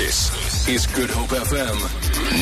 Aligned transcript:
This 0.00 0.66
is 0.66 0.86
Good 0.86 1.10
Hope 1.10 1.28
FM 1.28 1.76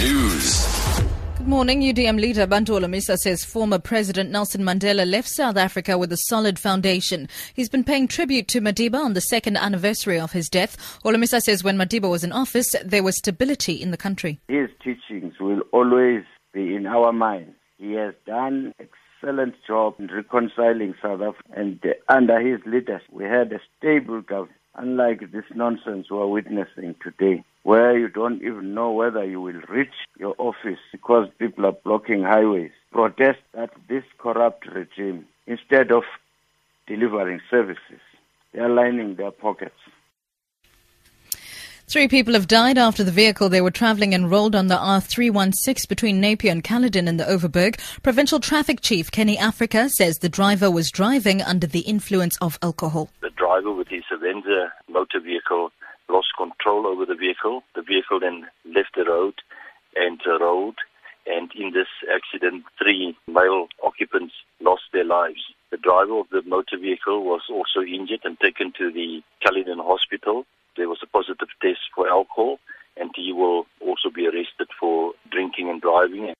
News. 0.00 1.38
Good 1.38 1.48
morning. 1.48 1.80
UDM 1.80 2.20
leader 2.20 2.46
Bantu 2.46 2.74
Holomisa 2.74 3.16
says 3.16 3.44
former 3.44 3.80
President 3.80 4.30
Nelson 4.30 4.62
Mandela 4.62 5.04
left 5.04 5.28
South 5.28 5.56
Africa 5.56 5.98
with 5.98 6.12
a 6.12 6.16
solid 6.28 6.56
foundation. 6.56 7.28
He's 7.52 7.68
been 7.68 7.82
paying 7.82 8.06
tribute 8.06 8.46
to 8.48 8.60
Madiba 8.60 9.02
on 9.04 9.14
the 9.14 9.20
second 9.20 9.56
anniversary 9.56 10.20
of 10.20 10.30
his 10.30 10.48
death. 10.48 11.00
Holomisa 11.04 11.40
says 11.40 11.64
when 11.64 11.76
Madiba 11.76 12.08
was 12.08 12.22
in 12.22 12.30
office, 12.30 12.76
there 12.84 13.02
was 13.02 13.18
stability 13.18 13.82
in 13.82 13.90
the 13.90 13.96
country. 13.96 14.38
His 14.46 14.68
teachings 14.80 15.34
will 15.40 15.62
always 15.72 16.22
be 16.54 16.76
in 16.76 16.86
our 16.86 17.12
minds. 17.12 17.56
He 17.76 17.94
has 17.94 18.14
done 18.24 18.72
excellent 18.78 19.56
job 19.66 19.96
in 19.98 20.06
reconciling 20.06 20.94
South 21.02 21.22
Africa, 21.22 21.48
and 21.56 21.84
under 22.08 22.38
his 22.38 22.60
leadership, 22.66 23.08
we 23.10 23.24
had 23.24 23.52
a 23.52 23.58
stable 23.76 24.20
government 24.20 24.57
unlike 24.78 25.32
this 25.32 25.44
nonsense 25.54 26.06
we're 26.10 26.26
witnessing 26.26 26.94
today, 27.02 27.44
where 27.64 27.98
you 27.98 28.08
don't 28.08 28.42
even 28.42 28.74
know 28.74 28.92
whether 28.92 29.24
you 29.24 29.40
will 29.40 29.60
reach 29.68 29.94
your 30.18 30.34
office 30.38 30.78
because 30.92 31.28
people 31.38 31.66
are 31.66 31.76
blocking 31.84 32.22
highways. 32.22 32.70
Protest 32.92 33.40
at 33.54 33.70
this 33.88 34.04
corrupt 34.18 34.66
regime 34.66 35.26
instead 35.46 35.90
of 35.90 36.04
delivering 36.86 37.40
services. 37.50 38.00
They 38.52 38.60
are 38.60 38.68
lining 38.68 39.16
their 39.16 39.32
pockets. 39.32 39.74
Three 41.88 42.06
people 42.06 42.34
have 42.34 42.46
died 42.46 42.76
after 42.76 43.02
the 43.02 43.10
vehicle 43.10 43.48
they 43.48 43.62
were 43.62 43.70
travelling 43.70 44.12
in 44.12 44.28
rolled 44.28 44.54
on 44.54 44.66
the 44.66 44.76
R316 44.76 45.88
between 45.88 46.20
Napier 46.20 46.52
and 46.52 46.62
Caledon 46.62 47.08
in 47.08 47.16
the 47.16 47.24
Overberg. 47.24 47.80
Provincial 48.02 48.40
Traffic 48.40 48.82
Chief 48.82 49.10
Kenny 49.10 49.38
Africa 49.38 49.88
says 49.88 50.18
the 50.18 50.28
driver 50.28 50.70
was 50.70 50.90
driving 50.90 51.40
under 51.40 51.66
the 51.66 51.80
influence 51.80 52.36
of 52.42 52.58
alcohol. 52.60 53.08
Driver 53.48 53.72
with 53.72 53.88
his 53.88 54.04
Avanza 54.12 54.68
motor 54.90 55.20
vehicle 55.24 55.70
lost 56.10 56.28
control 56.36 56.86
over 56.86 57.06
the 57.06 57.14
vehicle. 57.14 57.62
The 57.74 57.80
vehicle 57.80 58.20
then 58.20 58.46
left 58.66 58.92
the 58.94 59.04
road 59.04 59.34
and 59.96 60.20
rolled. 60.26 60.76
And 61.26 61.50
in 61.56 61.72
this 61.72 61.88
accident, 62.12 62.64
three 62.76 63.16
male 63.26 63.68
occupants 63.82 64.34
lost 64.60 64.82
their 64.92 65.04
lives. 65.04 65.40
The 65.70 65.78
driver 65.78 66.20
of 66.20 66.28
the 66.30 66.42
motor 66.42 66.76
vehicle 66.78 67.24
was 67.24 67.40
also 67.48 67.80
injured 67.80 68.20
and 68.24 68.38
taken 68.38 68.70
to 68.76 68.92
the 68.92 69.22
Caledon 69.42 69.78
hospital 69.78 70.44
there 70.78 70.88
was 70.88 71.02
a 71.02 71.06
positive 71.06 71.48
test 71.60 71.80
for 71.94 72.08
alcohol, 72.08 72.60
and 72.96 73.10
he 73.14 73.32
will 73.32 73.66
also 73.80 74.10
be 74.14 74.26
arrested 74.26 74.68
for 74.78 75.12
drinking 75.30 75.68
and 75.68 75.82
driving. 75.82 76.32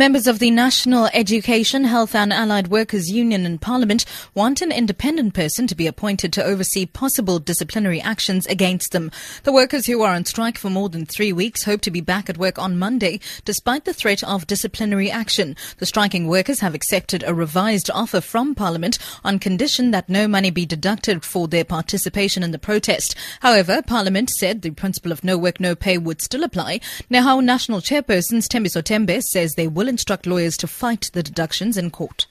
Members 0.00 0.26
of 0.26 0.38
the 0.38 0.50
National 0.50 1.10
Education, 1.12 1.84
Health 1.84 2.14
and 2.14 2.32
Allied 2.32 2.68
Workers 2.68 3.10
Union 3.10 3.44
in 3.44 3.58
Parliament 3.58 4.06
want 4.32 4.62
an 4.62 4.72
independent 4.72 5.34
person 5.34 5.66
to 5.66 5.74
be 5.74 5.86
appointed 5.86 6.32
to 6.32 6.42
oversee 6.42 6.86
possible 6.86 7.38
disciplinary 7.38 8.00
actions 8.00 8.46
against 8.46 8.92
them. 8.92 9.10
The 9.42 9.52
workers 9.52 9.84
who 9.84 10.00
are 10.00 10.14
on 10.14 10.24
strike 10.24 10.56
for 10.56 10.70
more 10.70 10.88
than 10.88 11.04
three 11.04 11.34
weeks 11.34 11.64
hope 11.64 11.82
to 11.82 11.90
be 11.90 12.00
back 12.00 12.30
at 12.30 12.38
work 12.38 12.58
on 12.58 12.78
Monday, 12.78 13.20
despite 13.44 13.84
the 13.84 13.92
threat 13.92 14.24
of 14.24 14.46
disciplinary 14.46 15.10
action. 15.10 15.54
The 15.76 15.84
striking 15.84 16.28
workers 16.28 16.60
have 16.60 16.74
accepted 16.74 17.22
a 17.26 17.34
revised 17.34 17.90
offer 17.90 18.22
from 18.22 18.54
Parliament 18.54 18.98
on 19.22 19.38
condition 19.38 19.90
that 19.90 20.08
no 20.08 20.26
money 20.26 20.50
be 20.50 20.64
deducted 20.64 21.26
for 21.26 21.46
their 21.46 21.66
participation 21.66 22.42
in 22.42 22.52
the 22.52 22.58
protest. 22.58 23.14
However, 23.40 23.82
Parliament 23.82 24.30
said 24.30 24.62
the 24.62 24.70
principle 24.70 25.12
of 25.12 25.22
no 25.24 25.36
work, 25.36 25.60
no 25.60 25.74
pay 25.74 25.98
would 25.98 26.22
still 26.22 26.42
apply. 26.42 26.80
Now, 27.10 27.38
National 27.40 27.82
Chairperson 27.82 28.38
Thembiso 28.38 28.82
Tembe 28.82 29.20
says 29.20 29.52
they 29.52 29.68
will 29.68 29.89
instruct 29.90 30.26
lawyers 30.26 30.56
to 30.56 30.66
fight 30.66 31.10
the 31.12 31.22
deductions 31.22 31.76
in 31.76 31.90
court. 31.90 32.26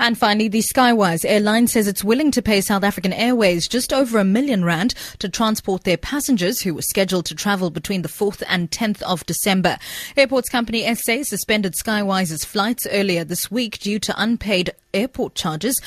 And 0.00 0.16
finally, 0.16 0.48
the 0.48 0.62
Skywise 0.62 1.26
airline 1.28 1.66
says 1.66 1.86
it's 1.86 2.02
willing 2.02 2.30
to 2.30 2.40
pay 2.40 2.62
South 2.62 2.82
African 2.82 3.12
Airways 3.12 3.68
just 3.68 3.92
over 3.92 4.18
a 4.18 4.24
million 4.24 4.64
rand 4.64 4.94
to 5.18 5.28
transport 5.28 5.84
their 5.84 5.98
passengers 5.98 6.62
who 6.62 6.72
were 6.72 6.80
scheduled 6.80 7.26
to 7.26 7.34
travel 7.34 7.68
between 7.68 8.00
the 8.00 8.08
4th 8.08 8.42
and 8.48 8.70
10th 8.70 9.02
of 9.02 9.26
December. 9.26 9.76
Airports 10.16 10.48
company 10.48 10.94
SA 10.94 11.24
suspended 11.24 11.74
Skywise's 11.74 12.46
flights 12.46 12.86
earlier 12.90 13.24
this 13.24 13.50
week 13.50 13.78
due 13.78 13.98
to 13.98 14.14
unpaid 14.16 14.70
airport 14.92 15.34
charges. 15.34 15.80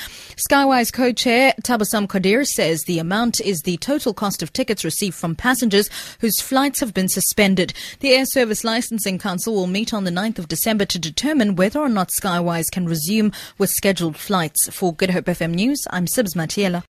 Skywise 0.50 0.92
co-chair 0.92 1.54
Tabasam 1.64 2.08
Qadir 2.08 2.46
says 2.46 2.82
the 2.82 3.00
amount 3.00 3.40
is 3.42 3.60
the 3.62 3.78
total 3.78 4.14
cost 4.14 4.42
of 4.42 4.52
tickets 4.52 4.84
received 4.84 5.16
from 5.16 5.36
passengers 5.36 5.90
whose 6.20 6.42
flights 6.42 6.80
have 6.80 6.94
been 6.94 7.08
suspended. 7.08 7.74
The 8.00 8.14
Air 8.14 8.26
Service 8.26 8.64
Licensing 8.64 9.20
Council 9.20 9.54
will 9.54 9.68
meet 9.68 9.94
on 9.94 10.04
the 10.06 10.12
9th 10.12 10.40
of 10.40 10.48
December 10.48 10.86
to 10.86 10.98
determine 10.98 11.56
whether 11.56 11.80
or 11.80 11.90
not 11.90 12.10
Skywise 12.20 12.72
can 12.72 12.88
resume 12.88 13.32
with 13.58 13.70
scheduled 13.70 14.18
flights. 14.18 14.70
For 14.72 14.94
Good 14.94 15.12
Hope 15.12 15.26
FM 15.26 15.54
News, 15.54 15.86
I'm 15.92 16.08
Sibs 16.08 16.36
Matiela. 16.36 16.82